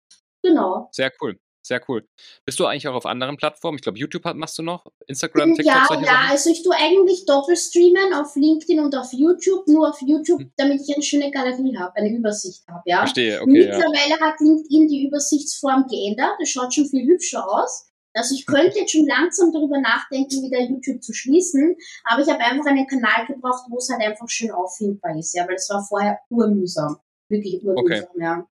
[0.43, 0.87] Genau.
[0.91, 1.39] Sehr cool.
[1.63, 2.07] Sehr cool.
[2.45, 3.79] Bist du eigentlich auch auf anderen Plattformen?
[3.79, 6.29] Ich glaube, YouTube machst du noch, Instagram, TikTok, Ja, ja, Sachen?
[6.29, 10.51] also ich tue eigentlich doppelstreamen auf LinkedIn und auf YouTube, nur auf YouTube, hm.
[10.57, 12.99] damit ich eine schöne Galerie habe, eine Übersicht habe, ja.
[12.99, 13.51] Verstehe, okay.
[13.51, 14.19] Mittlerweile ja.
[14.19, 17.89] hat LinkedIn die Übersichtsform geändert, das schaut schon viel hübscher aus.
[18.15, 21.75] Also ich könnte jetzt schon langsam darüber nachdenken, wieder YouTube zu schließen,
[22.05, 25.45] aber ich habe einfach einen Kanal gebraucht, wo es halt einfach schön auffindbar ist, ja,
[25.47, 26.97] weil es war vorher urmühsam.
[27.29, 28.23] Wirklich urmühsam, okay.
[28.23, 28.47] ja.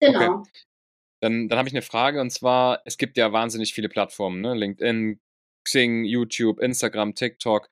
[0.00, 0.38] Genau.
[0.40, 0.50] Okay.
[1.20, 4.54] Dann, dann habe ich eine Frage und zwar, es gibt ja wahnsinnig viele Plattformen, ne?
[4.54, 5.20] LinkedIn,
[5.64, 7.70] Xing, YouTube, Instagram, TikTok,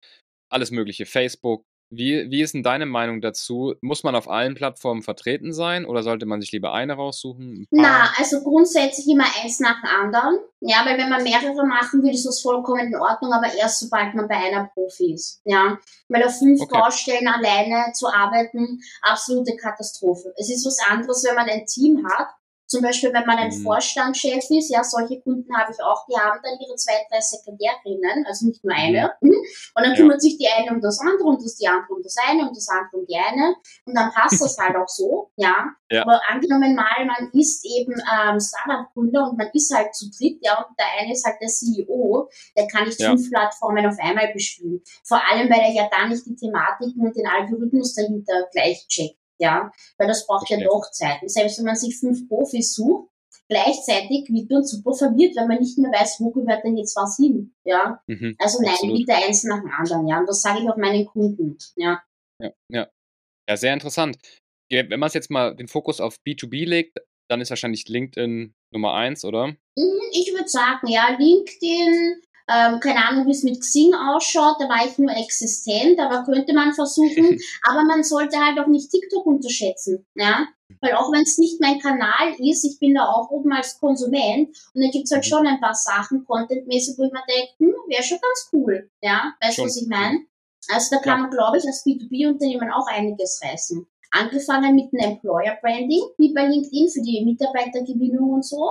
[0.48, 1.66] alles mögliche, Facebook.
[1.94, 3.74] Wie, wie ist denn deine Meinung dazu?
[3.82, 7.52] Muss man auf allen Plattformen vertreten sein oder sollte man sich lieber eine raussuchen?
[7.52, 10.38] Ein Na, also grundsätzlich immer eins nach dem anderen.
[10.60, 14.14] Ja, weil wenn man mehrere machen will, ist das vollkommen in Ordnung, aber erst sobald
[14.14, 15.42] man bei einer Profi ist.
[15.44, 15.78] Ja,
[16.08, 16.78] weil auf fünf okay.
[16.78, 20.32] Baustellen alleine zu arbeiten, absolute Katastrophe.
[20.38, 22.28] Es ist was anderes, wenn man ein Team hat
[22.72, 23.62] zum Beispiel, wenn man ein mhm.
[23.62, 28.24] Vorstandschef ist, ja, solche Kunden habe ich auch, die haben dann ihre zwei, drei Sekretärinnen,
[28.26, 29.12] also nicht nur eine.
[29.20, 29.36] Mhm.
[29.76, 32.16] Und dann kümmert sich die eine um das andere und das die andere um das
[32.16, 33.56] eine und das andere um die eine.
[33.84, 35.66] Und dann passt das halt auch so, ja.
[35.90, 36.00] ja.
[36.00, 40.64] Aber angenommen mal, man ist eben ähm, Startup-Gründer und man ist halt zu dritt, ja,
[40.64, 43.10] und der eine ist halt der CEO, der kann nicht ja.
[43.10, 44.80] fünf Plattformen auf einmal bespielen.
[45.04, 49.21] Vor allem, weil er ja gar nicht die Thematiken und den Algorithmus dahinter gleich checkt
[49.38, 51.22] ja, weil das braucht ja doch Zeit.
[51.22, 53.10] Und selbst wenn man sich fünf Profis sucht,
[53.48, 57.16] gleichzeitig wird man super verwirrt, wenn man nicht mehr weiß, wo gehört denn jetzt was
[57.16, 57.54] hin.
[57.64, 58.02] Ja.
[58.06, 58.98] Mhm, also nein, absolut.
[58.98, 60.18] bitte eins nach dem anderen, ja.
[60.18, 61.58] Und das sage ich auch meinen Kunden.
[61.76, 62.02] Ja.
[62.40, 62.88] Ja, ja.
[63.48, 64.18] Ja, sehr interessant.
[64.70, 68.94] Wenn man es jetzt mal den Fokus auf B2B legt, dann ist wahrscheinlich LinkedIn Nummer
[68.94, 69.48] eins, oder?
[69.48, 74.68] Mhm, ich würde sagen, ja, LinkedIn, ähm, keine Ahnung, wie es mit Xing ausschaut, da
[74.68, 77.38] war ich nur existent, aber könnte man versuchen.
[77.62, 80.46] aber man sollte halt auch nicht TikTok unterschätzen, ja.
[80.80, 84.56] Weil auch wenn es nicht mein Kanal ist, ich bin da auch oben als Konsument
[84.74, 85.28] und da gibt es halt mhm.
[85.28, 89.34] schon ein paar Sachen, contentmäßig, wo ich mir denke, hm, wäre schon ganz cool, ja.
[89.40, 90.20] Weißt du, was ich meine?
[90.72, 93.86] Also da kann man, glaube ich, als B2B-Unternehmen auch einiges reißen.
[94.10, 98.70] Angefangen mit einem Employer Branding, wie bei LinkedIn für die Mitarbeitergewinnung und so.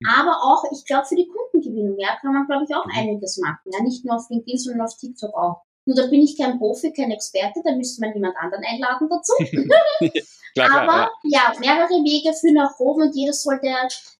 [0.00, 0.08] Mhm.
[0.08, 2.92] Aber auch, ich glaube, für die Kundengewinnung, ja, kann man, glaube ich, auch mhm.
[2.96, 3.70] einiges machen.
[3.72, 5.62] Ja, nicht nur auf LinkedIn, sondern auf TikTok auch.
[5.86, 9.34] Nur da bin ich kein Profi, kein Experte, da müsste man jemand anderen einladen dazu.
[10.54, 11.52] klar, Aber ja.
[11.52, 11.60] ja.
[11.60, 13.68] mehrere Wege führen nach oben und jedes sollte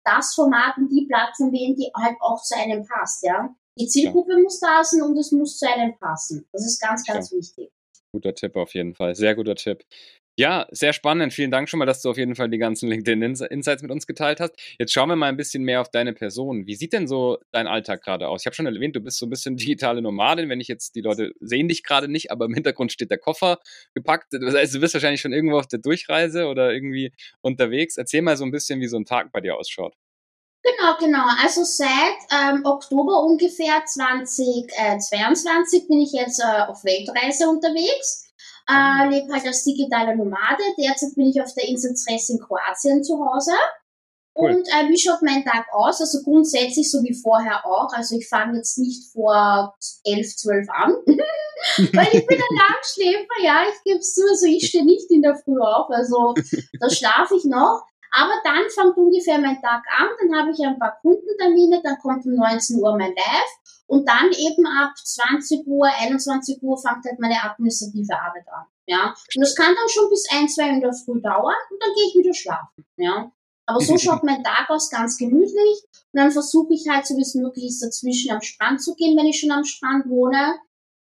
[0.05, 3.49] das Format und die Plattform wählen, die halt auch zu einem passt, ja.
[3.79, 4.39] Die Zielgruppe ja.
[4.39, 6.47] muss da sein und es muss zu einem passen.
[6.53, 7.39] Das ist ganz, ganz ja.
[7.39, 7.73] wichtig.
[8.13, 9.15] Guter Tipp auf jeden Fall.
[9.15, 9.85] Sehr guter Tipp.
[10.37, 11.33] Ja, sehr spannend.
[11.33, 14.41] Vielen Dank schon mal, dass du auf jeden Fall die ganzen LinkedIn-Insights mit uns geteilt
[14.41, 14.57] hast.
[14.81, 16.67] Jetzt schauen wir mal ein bisschen mehr auf deine Person.
[16.67, 18.43] Wie sieht denn so dein Alltag gerade aus?
[18.43, 20.49] Ich habe schon erwähnt, du bist so ein bisschen digitale Nomadin.
[20.49, 23.61] Wenn ich jetzt, die Leute sehen dich gerade nicht, aber im Hintergrund steht der Koffer
[23.95, 24.33] gepackt.
[24.33, 27.97] Das heißt, du bist wahrscheinlich schon irgendwo auf der Durchreise oder irgendwie unterwegs.
[27.97, 29.95] Erzähl mal so ein bisschen, wie so ein Tag bei dir ausschaut.
[30.65, 31.27] Genau, genau.
[31.45, 38.24] Also seit ähm, Oktober ungefähr 2022 bin ich jetzt äh, auf Weltreise unterwegs.
[38.69, 40.63] Äh, lebe halt als digitale Nomade.
[40.79, 43.53] Derzeit bin ich auf der Insel Zres in Kroatien zu Hause.
[44.37, 44.51] Cool.
[44.51, 46.01] Und äh, wie schaut mein Tag aus?
[46.01, 47.93] Also grundsätzlich so wie vorher auch.
[47.93, 49.75] Also ich fange jetzt nicht vor
[50.05, 50.93] 11, 12 an,
[51.93, 54.23] weil ich bin ein Langschläfer, ja, ich gebe es zu.
[54.29, 56.35] Also ich stehe nicht in der Früh auf, also
[56.81, 57.85] da schlafe ich noch.
[58.17, 62.25] Aber dann fängt ungefähr mein Tag an, dann habe ich ein paar Kundentermine, dann kommt
[62.25, 63.53] um 19 Uhr mein Live
[63.87, 68.67] und dann eben ab 20 Uhr, 21 Uhr fängt halt meine administrative Arbeit an.
[68.87, 71.91] Ja, und das kann dann schon bis ein, zwei in der Früh dauern und dann
[71.95, 72.87] gehe ich wieder schlafen.
[72.97, 73.33] Ja,
[73.67, 75.83] aber so schaut mein Tag aus, ganz gemütlich.
[76.13, 79.17] Und dann versuche ich halt, so wie es möglich ist, dazwischen am Strand zu gehen,
[79.17, 80.59] wenn ich schon am Strand wohne.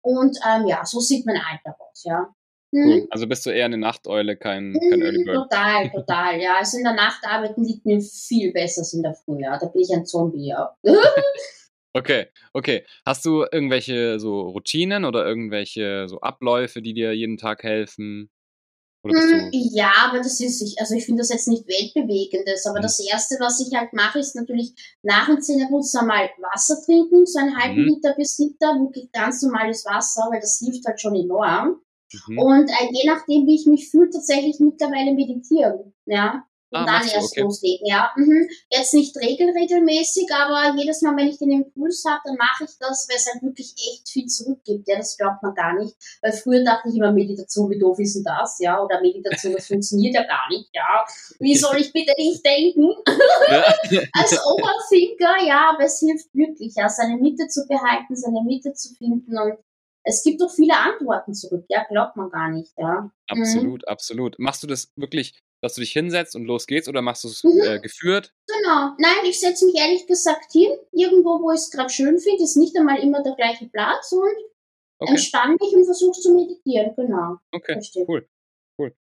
[0.02, 2.32] Und ähm, ja, so sieht mein Alltag aus, ja.
[2.74, 3.02] Cool.
[3.02, 3.06] Mhm.
[3.10, 5.48] Also bist du eher eine Nachteule, kein, kein Early Bird?
[5.48, 6.56] Total, total, ja.
[6.58, 9.56] Also in der Nacht arbeiten liegt mir viel besser als in der Früh, ja.
[9.58, 10.76] Da bin ich ein Zombie, ja.
[11.94, 12.84] okay, okay.
[13.06, 18.28] Hast du irgendwelche so Routinen oder irgendwelche so Abläufe, die dir jeden Tag helfen?
[19.04, 22.84] Hm, ja, aber das ist, ich, also ich finde das jetzt nicht weltbewegendes, aber mhm.
[22.84, 27.38] das erste, was ich halt mache, ist natürlich nach dem Zähneputzen einmal Wasser trinken, so
[27.38, 27.88] einen halben mhm.
[27.88, 31.83] Liter bis Liter, wirklich ganz normales Wasser, weil das hilft halt schon enorm.
[32.29, 32.38] Mhm.
[32.38, 35.94] Und äh, je nachdem, wie ich mich fühle, tatsächlich mittlerweile meditieren.
[36.07, 36.44] Ja.
[36.74, 37.42] Und ah, dann erst okay.
[37.42, 38.11] loslegen, ja.
[38.16, 38.48] Mhm.
[38.68, 43.07] Jetzt nicht regelregelmäßig, aber jedes Mal, wenn ich den Impuls habe, dann mache ich das,
[43.09, 44.88] weil es halt wirklich echt viel zurückgibt.
[44.88, 45.94] Ja, das glaubt man gar nicht.
[46.20, 48.59] Weil früher dachte ich immer, Meditation, wie doof ist denn das?
[48.59, 51.05] Ja, oder Meditation, das funktioniert ja gar nicht, ja.
[51.38, 52.90] Wie soll ich bitte nicht denken?
[54.12, 58.92] Als Overthinker, ja, aber es hilft wirklich, ja, seine Mitte zu behalten, seine Mitte zu
[58.94, 59.59] finden und
[60.04, 63.10] es gibt doch viele Antworten zurück, ja, glaubt man gar nicht, ja.
[63.28, 63.88] Absolut, mhm.
[63.88, 64.38] absolut.
[64.38, 67.42] Machst du das wirklich, dass du dich hinsetzt und los geht's oder machst du es
[67.42, 67.60] mhm.
[67.62, 68.32] äh, geführt?
[68.46, 68.92] Genau.
[68.98, 72.56] Nein, ich setze mich ehrlich gesagt hin, irgendwo, wo ich es gerade schön finde, ist
[72.56, 74.36] nicht einmal immer der gleiche Platz und
[74.98, 75.12] okay.
[75.12, 77.38] entspann mich und versuche zu meditieren, genau.
[77.52, 78.06] Okay, Richtig.
[78.08, 78.26] cool.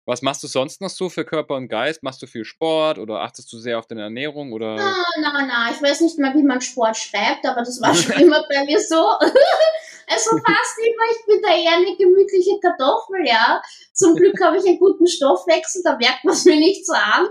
[0.05, 2.02] Was machst du sonst noch so für Körper und Geist?
[2.02, 4.74] Machst du viel Sport oder achtest du sehr auf deine Ernährung oder?
[4.74, 8.20] Na, na, na, ich weiß nicht mal, wie man Sport schreibt, aber das war schon
[8.20, 8.96] immer bei mir so.
[10.12, 13.62] also fast immer, ich bin da eher eine gemütliche Kartoffel, ja.
[13.92, 17.29] Zum Glück habe ich einen guten Stoffwechsel, da merkt man es mir nicht so an.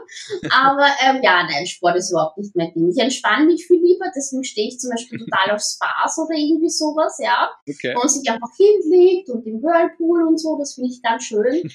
[0.52, 2.90] Aber ähm, ja, nein, Sport ist überhaupt nicht mein Ding.
[2.90, 6.70] Ich entspanne mich viel lieber, deswegen stehe ich zum Beispiel total auf Spaß oder irgendwie
[6.70, 7.50] sowas, ja.
[7.68, 7.94] Okay.
[7.96, 11.70] Wo man sich einfach hinlegt und im Whirlpool und so, das finde ich ganz schön.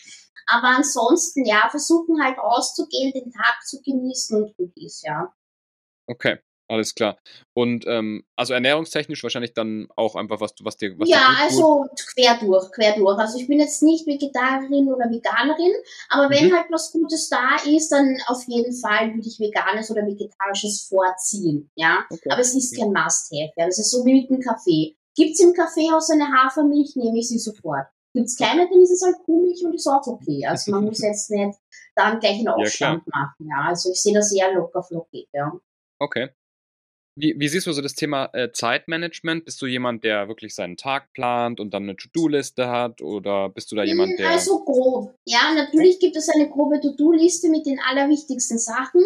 [0.47, 5.33] Aber ansonsten, ja, versuchen halt rauszugehen, den Tag zu genießen und gut ist, ja.
[6.07, 7.19] Okay, alles klar.
[7.55, 11.87] Und ähm, also ernährungstechnisch wahrscheinlich dann auch einfach was, was dir was Ja, dir also
[12.15, 13.19] quer durch, quer durch.
[13.19, 15.73] Also ich bin jetzt nicht Vegetarierin oder Veganerin,
[16.09, 16.55] aber wenn mhm.
[16.55, 21.71] halt was Gutes da ist, dann auf jeden Fall würde ich Veganes oder Vegetarisches vorziehen.
[21.77, 22.31] Ja, okay.
[22.31, 23.53] aber es ist kein Must-have.
[23.57, 23.67] Ja.
[23.67, 24.97] Das ist so wie mit dem Kaffee.
[25.15, 27.87] Gibt's im Kaffeehaus eine Hafermilch, nehme ich sie sofort.
[28.13, 30.47] Gibt es keine, dann ist es halt Kuhmilch und ist auch okay.
[30.47, 31.59] Also man muss jetzt nicht
[31.95, 33.49] dann gleich einen Aufstand ja, machen.
[33.49, 35.53] Ja, also ich sehe das eher locker flockig, ja.
[35.99, 36.31] Okay.
[37.19, 39.47] Wie, wie, siehst du so das Thema äh, Zeitmanagement?
[39.47, 43.01] Bist du jemand, der wirklich seinen Tag plant und dann eine To-Do-Liste hat?
[43.01, 44.31] Oder bist du da jemand, hm, der.
[44.31, 45.15] Also grob.
[45.25, 49.03] Ja, natürlich gibt es eine grobe To-Do-Liste mit den allerwichtigsten Sachen.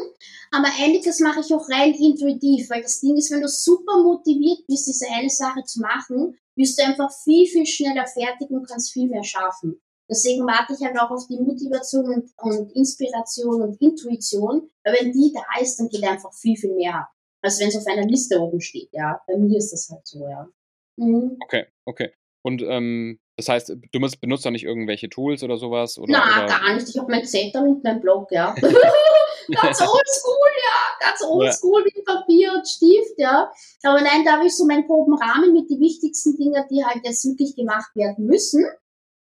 [0.50, 4.66] Aber einiges mache ich auch rein intuitiv, weil das Ding ist, wenn du super motiviert
[4.66, 8.92] bist, diese eine Sache zu machen, bist du einfach viel, viel schneller fertig und kannst
[8.92, 9.80] viel mehr schaffen.
[10.10, 15.12] Deswegen warte ich halt auch auf die Motivation und, und Inspiration und Intuition, weil wenn
[15.12, 17.08] die da ist, dann geht einfach viel, viel mehr
[17.42, 19.20] als wenn es auf einer Liste oben steht, ja.
[19.26, 20.48] Bei mir ist das halt so, ja.
[20.96, 21.38] Mhm.
[21.42, 22.12] Okay, okay.
[22.42, 25.98] Und ähm, das heißt, du benutzt doch nicht irgendwelche Tools oder sowas?
[25.98, 26.46] Oder, Na, oder?
[26.46, 26.88] gar nicht.
[26.88, 28.55] Ich habe mein Zettel und mein Blog, ja.
[28.61, 31.07] ganz oldschool, ja.
[31.07, 31.92] Ganz oldschool ja.
[31.94, 33.50] mit Papier und Stift, ja.
[33.83, 37.05] Aber nein, da habe ich so meinen groben Rahmen mit den wichtigsten Dingen, die halt
[37.05, 38.64] jetzt wirklich gemacht werden müssen.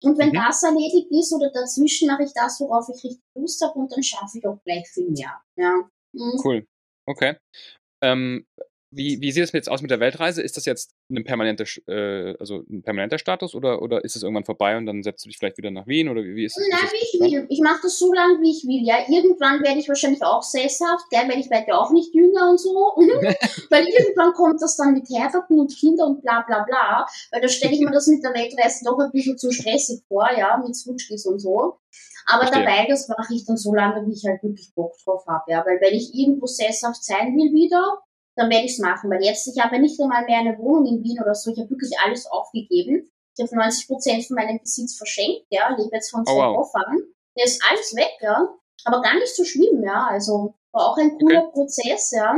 [0.04, 0.34] Und wenn mhm.
[0.34, 4.04] das erledigt ist oder dazwischen mache ich das, worauf ich richtig Lust habe und dann
[4.04, 5.41] schaffe ich auch gleich viel mehr.
[5.56, 5.89] Ja.
[6.13, 6.41] Mhm.
[6.43, 6.67] Cool.
[7.06, 7.38] Okay.
[8.03, 8.45] Ähm,
[8.95, 10.41] wie, wie sieht es jetzt aus mit der Weltreise?
[10.41, 14.45] Ist das jetzt ein permanenter, äh, also ein permanenter Status oder, oder ist es irgendwann
[14.45, 16.67] vorbei und dann setzt du dich vielleicht wieder nach Wien oder wie, wie ist es?
[16.69, 17.45] Nein, wie ich will.
[17.49, 18.86] Ich mache das so lange, wie ich will.
[18.86, 22.49] Ja, irgendwann werde ich wahrscheinlich auch sesshaft, gell, weil ich werde ja auch nicht jünger
[22.49, 22.69] und so.
[23.69, 27.06] weil irgendwann kommt das dann mit Heiraten und Kinder und bla bla bla.
[27.32, 30.29] Weil da stelle ich mir das mit der Weltreise doch ein bisschen zu stressig vor,
[30.38, 31.79] ja, mit Switchkis und so.
[32.25, 32.65] Aber Verstehe.
[32.65, 35.51] dabei, das mache ich dann so lange, wie ich halt wirklich Bock drauf habe.
[35.51, 37.99] Ja, weil wenn ich irgendwo sesshaft sein will wieder,
[38.35, 39.09] dann werde ich es machen.
[39.09, 41.59] Weil jetzt, ich habe ja nicht einmal mehr eine Wohnung in Wien oder so, ich
[41.59, 43.11] habe wirklich alles aufgegeben.
[43.35, 46.57] Ich habe 90 Prozent von meinem Besitz verschenkt, ja, lebe jetzt von oh, zwei oh,
[46.57, 46.71] wow.
[47.35, 48.47] Der ist alles weg, ja.
[48.85, 50.07] Aber gar nicht so schlimm, ja.
[50.09, 51.51] Also war auch ein cooler okay.
[51.53, 52.35] Prozess, ja.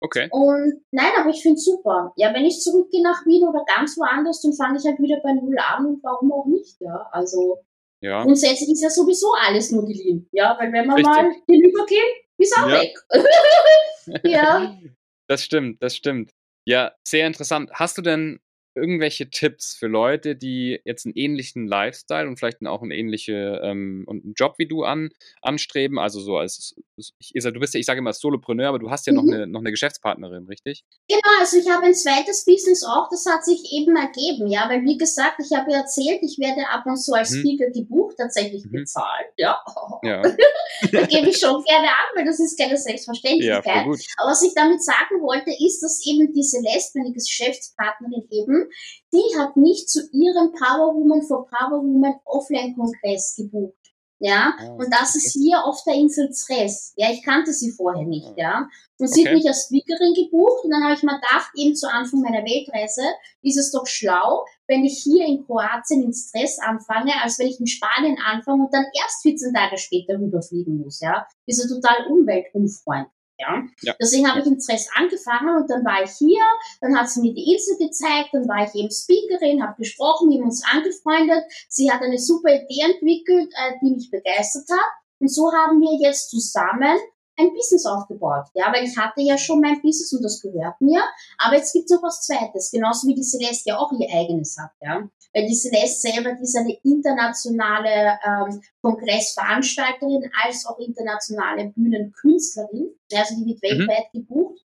[0.00, 0.28] Okay.
[0.30, 2.12] Und nein, aber ich finde es super.
[2.16, 5.32] Ja, wenn ich zurückgehe nach Wien oder ganz woanders, dann fange ich halt wieder bei
[5.32, 7.08] Null an und warum auch nicht, ja.
[7.10, 7.64] Also
[8.04, 8.22] ja.
[8.22, 10.28] Grundsätzlich ist ja sowieso alles nur geliehen.
[10.30, 11.14] Ja, weil wenn man Richtig.
[11.14, 12.80] mal hinübergeht, ist auch ja.
[12.80, 12.94] weg.
[14.24, 14.76] ja.
[15.30, 16.30] Das stimmt, das stimmt.
[16.66, 17.70] Ja, sehr interessant.
[17.72, 18.40] Hast du denn
[18.74, 24.06] irgendwelche Tipps für Leute, die jetzt einen ähnlichen Lifestyle und vielleicht auch einen ähnlichen ähm,
[24.08, 25.10] einen Job wie du an,
[25.42, 25.98] anstreben?
[25.98, 29.12] Also so als ich, du bist ja, ich sage immer Solopreneur, aber du hast ja
[29.12, 29.16] mhm.
[29.16, 30.84] noch, eine, noch eine Geschäftspartnerin, richtig?
[31.08, 34.82] Genau, also ich habe ein zweites Business auch, das hat sich eben ergeben, ja, weil
[34.82, 37.40] wie gesagt, ich habe ja erzählt, ich werde ab und zu als mhm.
[37.40, 38.72] Speaker gebucht, tatsächlich mhm.
[38.72, 39.58] bezahlt, ja.
[40.02, 40.22] ja.
[40.92, 43.64] da gebe ich schon gerne an, weil das ist keine Selbstverständlichkeit.
[43.64, 44.00] Ja, gut.
[44.16, 48.63] Aber was ich damit sagen wollte, ist, dass eben diese Lesben, die Geschäftspartnerin eben,
[49.12, 53.74] die hat mich zu ihrem Power Woman for Power Woman Offline-Kongress gebucht.
[54.20, 56.94] Ja, oh, und das ist hier auf der Insel Zres.
[56.96, 58.68] Ja, ich kannte sie vorher nicht, ja.
[58.98, 59.28] Und sie okay.
[59.28, 62.44] hat mich als Speakerin gebucht und dann habe ich mir gedacht, eben zu Anfang meiner
[62.44, 63.02] Weltreise,
[63.42, 67.60] ist es doch schlau, wenn ich hier in Kroatien in Stress anfange, als wenn ich
[67.60, 71.26] in Spanien anfange und dann erst 14 Tage später rüberfliegen muss, ja.
[71.46, 73.12] Das ist ja total umweltunfreundlich.
[73.38, 73.62] Ja?
[73.82, 73.94] ja.
[74.00, 76.44] Deswegen habe ich im Stress angefangen und dann war ich hier,
[76.80, 80.38] dann hat sie mir die Insel gezeigt, dann war ich eben Speakerin, habe gesprochen, wir
[80.38, 81.44] haben uns angefreundet.
[81.68, 84.90] Sie hat eine super Idee entwickelt, äh, die mich begeistert hat.
[85.18, 86.98] Und so haben wir jetzt zusammen
[87.36, 88.46] ein Business aufgebaut.
[88.54, 91.02] Ja, weil ich hatte ja schon mein Business und das gehört mir.
[91.38, 94.56] Aber jetzt gibt es noch was Zweites, genauso wie die Celeste ja auch ihr eigenes
[94.58, 94.70] hat.
[94.80, 102.94] Ja, weil die Celeste selber, die ist eine internationale ähm, Kongressveranstalterin als auch internationale Bühnenkünstlerin.
[103.12, 103.88] Also die wird mhm.
[103.88, 104.60] weltweit gebucht.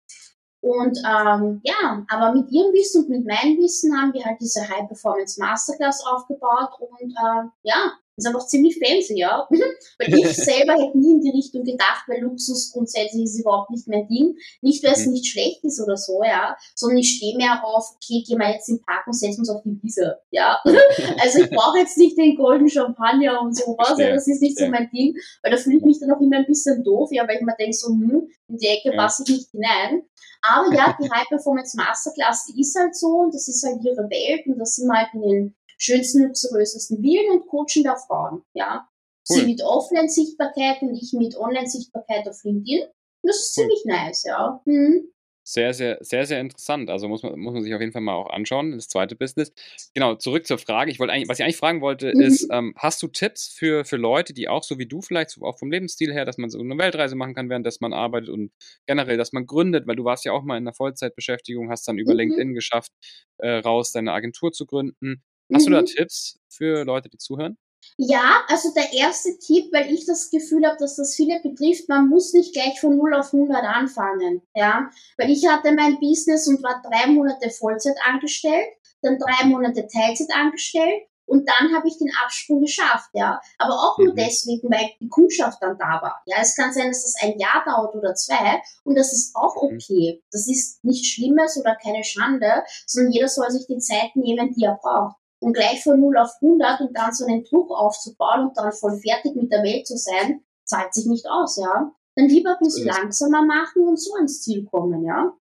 [0.60, 4.67] Und ähm, ja, aber mit ihrem Wissen und mit meinem Wissen haben wir halt diese
[4.67, 9.47] High Performance Masterclass aufgebaut und äh, ja, ist einfach ziemlich fancy, ja.
[9.99, 13.88] weil ich selber hätte nie in die Richtung gedacht, weil Luxus grundsätzlich ist überhaupt nicht
[13.88, 14.36] mein Ding.
[14.62, 15.13] Nicht, weil es mhm.
[15.13, 18.69] nicht schlecht ist oder so, ja, sondern ich stehe mehr auf, okay, gehen wir jetzt
[18.69, 20.60] in den Park und setzen uns auf die Wiese, ja.
[21.21, 24.67] also ich brauche jetzt nicht den golden Champagner und sowas, ja, das ist nicht so
[24.67, 27.38] mein Ding, weil da fühle ich mich dann auch immer ein bisschen doof, ja, weil
[27.38, 30.03] ich mir denke so, hm, in die Ecke passe ich nicht hinein.
[30.41, 34.10] Aber ja, die High Performance Masterclass, die ist halt so und das ist halt ihre
[34.10, 38.87] Welt und das sind halt in den schönsten, luxuriösesten Villen und coachen da Frauen, ja.
[39.29, 39.39] Cool.
[39.39, 42.85] Sie mit Offline-Sichtbarkeit und ich mit Online-Sichtbarkeit auf LinkedIn.
[43.23, 43.63] Das ist cool.
[43.63, 44.61] ziemlich nice, ja.
[44.65, 45.11] Mhm.
[45.49, 46.89] Sehr, sehr, sehr, sehr interessant.
[46.89, 49.53] Also muss man, muss man sich auf jeden Fall mal auch anschauen, das zweite Business.
[49.93, 50.91] Genau, zurück zur Frage.
[50.91, 52.19] Ich wollte eigentlich, was ich eigentlich fragen wollte, mhm.
[52.19, 55.43] ist, ähm, hast du Tipps für, für Leute, die auch so wie du vielleicht, so
[55.43, 58.51] auch vom Lebensstil her, dass man so eine Weltreise machen kann, während man arbeitet und
[58.87, 61.97] generell, dass man gründet, weil du warst ja auch mal in einer Vollzeitbeschäftigung, hast dann
[61.97, 62.19] über mhm.
[62.19, 62.91] LinkedIn geschafft,
[63.37, 65.23] äh, raus deine Agentur zu gründen.
[65.53, 65.71] Hast mhm.
[65.71, 65.86] du da mhm.
[65.86, 67.57] Tipps für Leute, die zuhören?
[67.97, 72.10] Ja, also der erste Tipp, weil ich das Gefühl habe, dass das viele betrifft, man
[72.10, 76.62] muss nicht gleich von 0 auf 100 anfangen, ja, weil ich hatte mein Business und
[76.63, 78.67] war drei Monate Vollzeit angestellt,
[79.01, 83.39] dann drei Monate Teilzeit angestellt und dann habe ich den Absprung geschafft, ja.
[83.57, 84.17] Aber auch nur mhm.
[84.17, 86.21] deswegen, weil die Kundschaft dann da war.
[86.25, 89.55] Ja, es kann sein, dass das ein Jahr dauert oder zwei und das ist auch
[89.55, 89.75] mhm.
[89.75, 90.23] okay.
[90.31, 94.63] Das ist nichts Schlimmes oder keine Schande, sondern jeder soll sich die Zeit nehmen, die
[94.63, 95.17] er braucht.
[95.39, 99.00] Und gleich von 0 auf 100 und dann so einen Druck aufzubauen und dann voll
[99.00, 101.91] fertig mit der Welt zu sein, zahlt sich nicht aus, ja.
[102.15, 105.38] Dann lieber ein bisschen langsamer machen und so ans Ziel kommen, ja.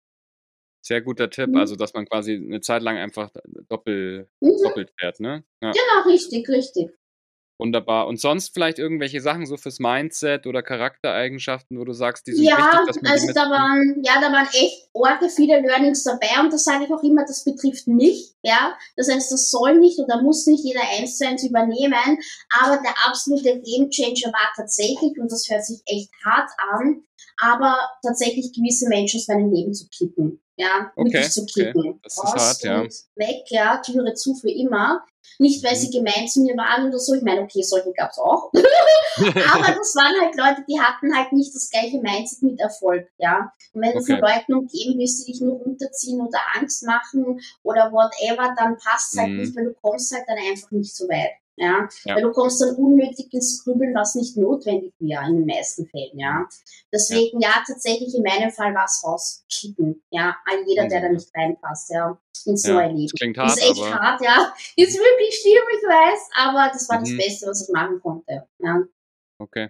[0.81, 1.57] Sehr guter Tipp, mhm.
[1.57, 3.29] also dass man quasi eine Zeit lang einfach
[3.69, 4.57] doppel, mhm.
[4.63, 5.43] doppelt fährt, ne?
[5.61, 5.71] Ja.
[5.71, 6.89] Genau, richtig, richtig.
[7.59, 8.07] Wunderbar.
[8.07, 12.45] Und sonst vielleicht irgendwelche Sachen so fürs Mindset oder Charaktereigenschaften, wo du sagst, die sind
[12.45, 16.41] ja, wichtig, dass man also da waren, ja, da waren echt orge viele Learnings dabei
[16.41, 18.75] und das sage ich auch immer, das betrifft mich, ja.
[18.97, 22.17] Das heißt, das soll nicht oder muss nicht jeder eins zu eins übernehmen,
[22.59, 27.03] aber der absolute Gamechanger war tatsächlich, und das hört sich echt hart an,
[27.37, 30.39] aber tatsächlich gewisse Menschen aus meinem Leben zu kicken.
[30.55, 31.89] Ja, okay, wirklich zu kicken.
[31.89, 31.99] Okay.
[32.03, 32.83] Das ist hart, ja.
[33.15, 35.03] Weg, ja, Türe zu für immer.
[35.39, 36.05] Nicht, weil sie mhm.
[36.05, 37.13] gemein zu mir waren oder so.
[37.13, 38.51] Ich meine, okay, solche gab's auch.
[38.53, 43.51] Aber das waren halt Leute, die hatten halt nicht das gleiche Mindset mit Erfolg, ja.
[43.73, 43.99] Und wenn okay.
[43.99, 48.77] du von Leuten umgeben bist, die dich nur runterziehen oder Angst machen oder whatever, dann
[48.77, 49.37] passt es halt mhm.
[49.37, 51.31] nicht, weil du kommst halt dann einfach nicht so weit.
[51.55, 51.87] Ja?
[52.05, 52.15] ja?
[52.15, 56.17] Weil du kommst dann unnötig ins Grübeln, was nicht notwendig wäre in den meisten Fällen,
[56.17, 56.47] ja.
[56.91, 60.35] Deswegen, ja, ja tatsächlich in meinem Fall war es rauskicken, ja.
[60.45, 62.17] An jeder, der da nicht reinpasst, ja.
[62.45, 63.07] Ins ja, neue Leben.
[63.07, 64.53] Das klingt hart, ist echt hart, ja.
[64.75, 67.03] Ist wirklich schlimm, ich weiß, aber das war mhm.
[67.03, 68.83] das Beste, was ich machen konnte, ja.
[69.37, 69.69] Okay.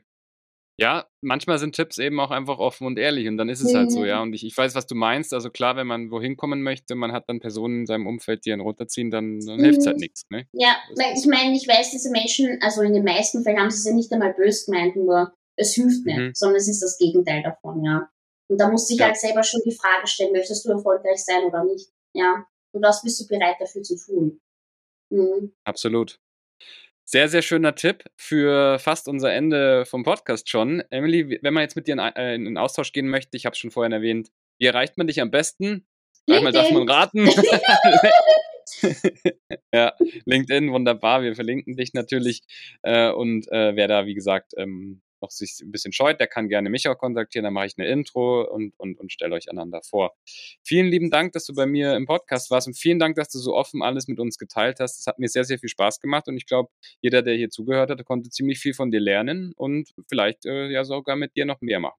[0.79, 3.91] Ja, manchmal sind Tipps eben auch einfach offen und ehrlich und dann ist es halt
[3.91, 4.17] so, ja.
[4.17, 4.23] Mhm.
[4.23, 5.33] Und ich, ich weiß, was du meinst.
[5.33, 8.51] Also klar, wenn man wohin kommen möchte, man hat dann Personen in seinem Umfeld, die
[8.51, 10.01] einen runterziehen, dann, dann hilft es halt mhm.
[10.01, 10.25] nichts.
[10.29, 10.47] Ne?
[10.53, 13.77] Ja, weil ich meine, ich weiß, diese Menschen, also in den meisten Fällen haben sie
[13.77, 16.31] es ja nicht einmal böse gemeint, nur es hilft nicht, mhm.
[16.33, 18.09] sondern es ist das Gegenteil davon, ja.
[18.49, 19.07] Und da muss sich ja.
[19.07, 21.89] halt selber schon die Frage stellen, möchtest du erfolgreich sein oder nicht?
[22.13, 22.45] Ja.
[22.71, 24.41] Und was bist du bereit dafür zu tun?
[25.11, 25.53] Mhm.
[25.65, 26.19] Absolut.
[27.13, 30.81] Sehr, sehr schöner Tipp für fast unser Ende vom Podcast schon.
[30.89, 33.59] Emily, wenn man jetzt mit dir in, äh, in Austausch gehen möchte, ich habe es
[33.59, 35.85] schon vorhin erwähnt, wie erreicht man dich am besten?
[36.27, 37.29] Einmal darf man raten.
[39.71, 39.93] ja,
[40.25, 41.21] LinkedIn, wunderbar.
[41.21, 42.41] Wir verlinken dich natürlich.
[42.81, 46.49] Äh, und äh, wer da, wie gesagt, ähm, noch sich ein bisschen scheut, der kann
[46.49, 49.81] gerne mich auch kontaktieren, dann mache ich eine Intro und, und, und stelle euch einander
[49.81, 50.13] vor.
[50.63, 53.39] Vielen lieben Dank, dass du bei mir im Podcast warst und vielen Dank, dass du
[53.39, 54.99] so offen alles mit uns geteilt hast.
[54.99, 56.69] Es hat mir sehr, sehr viel Spaß gemacht und ich glaube,
[57.01, 60.83] jeder, der hier zugehört hat, konnte ziemlich viel von dir lernen und vielleicht äh, ja
[60.83, 61.97] sogar mit dir noch mehr machen.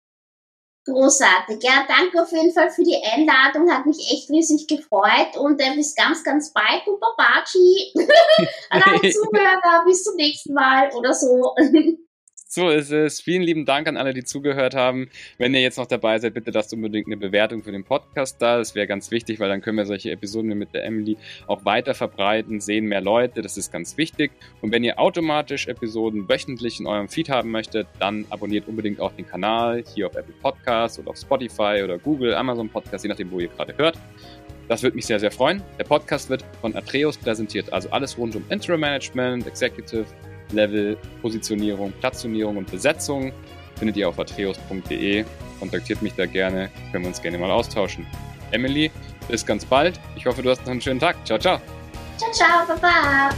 [0.87, 1.63] Großartig.
[1.63, 3.71] Ja, danke auf jeden Fall für die Einladung.
[3.71, 5.35] Hat mich echt riesig gefreut.
[5.39, 6.83] Und äh, bis ganz, ganz bald.
[6.85, 7.95] Du Babaci.
[8.71, 9.85] An alle Zuhörer.
[9.87, 11.55] Bis zum nächsten Mal oder so.
[12.55, 13.21] So ist es.
[13.21, 15.09] Vielen lieben Dank an alle, die zugehört haben.
[15.39, 18.59] Wenn ihr jetzt noch dabei seid, bitte lasst unbedingt eine Bewertung für den Podcast da.
[18.59, 21.17] Das wäre ganz wichtig, weil dann können wir solche Episoden mit der Emily
[21.49, 23.43] auch weiter verbreiten, sehen mehr Leute.
[23.43, 24.31] Das ist ganz wichtig.
[24.61, 29.11] Und wenn ihr automatisch Episoden wöchentlich in eurem Feed haben möchtet, dann abonniert unbedingt auch
[29.11, 33.33] den Kanal hier auf Apple Podcasts oder auf Spotify oder Google, Amazon Podcast, je nachdem,
[33.33, 33.99] wo ihr gerade hört.
[34.69, 35.61] Das würde mich sehr, sehr freuen.
[35.77, 40.07] Der Podcast wird von Atreus präsentiert, also alles rund um Interim Management, Executive,
[40.53, 43.33] Level, Positionierung, Platzionierung und Besetzung
[43.77, 45.25] findet ihr auf atreus.de.
[45.59, 48.07] Kontaktiert mich da gerne, können wir uns gerne mal austauschen.
[48.51, 48.91] Emily,
[49.29, 49.99] bis ganz bald.
[50.17, 51.17] Ich hoffe, du hast noch einen schönen Tag.
[51.27, 51.61] Ciao, ciao.
[52.19, 53.31] Ciao, ciao, baba.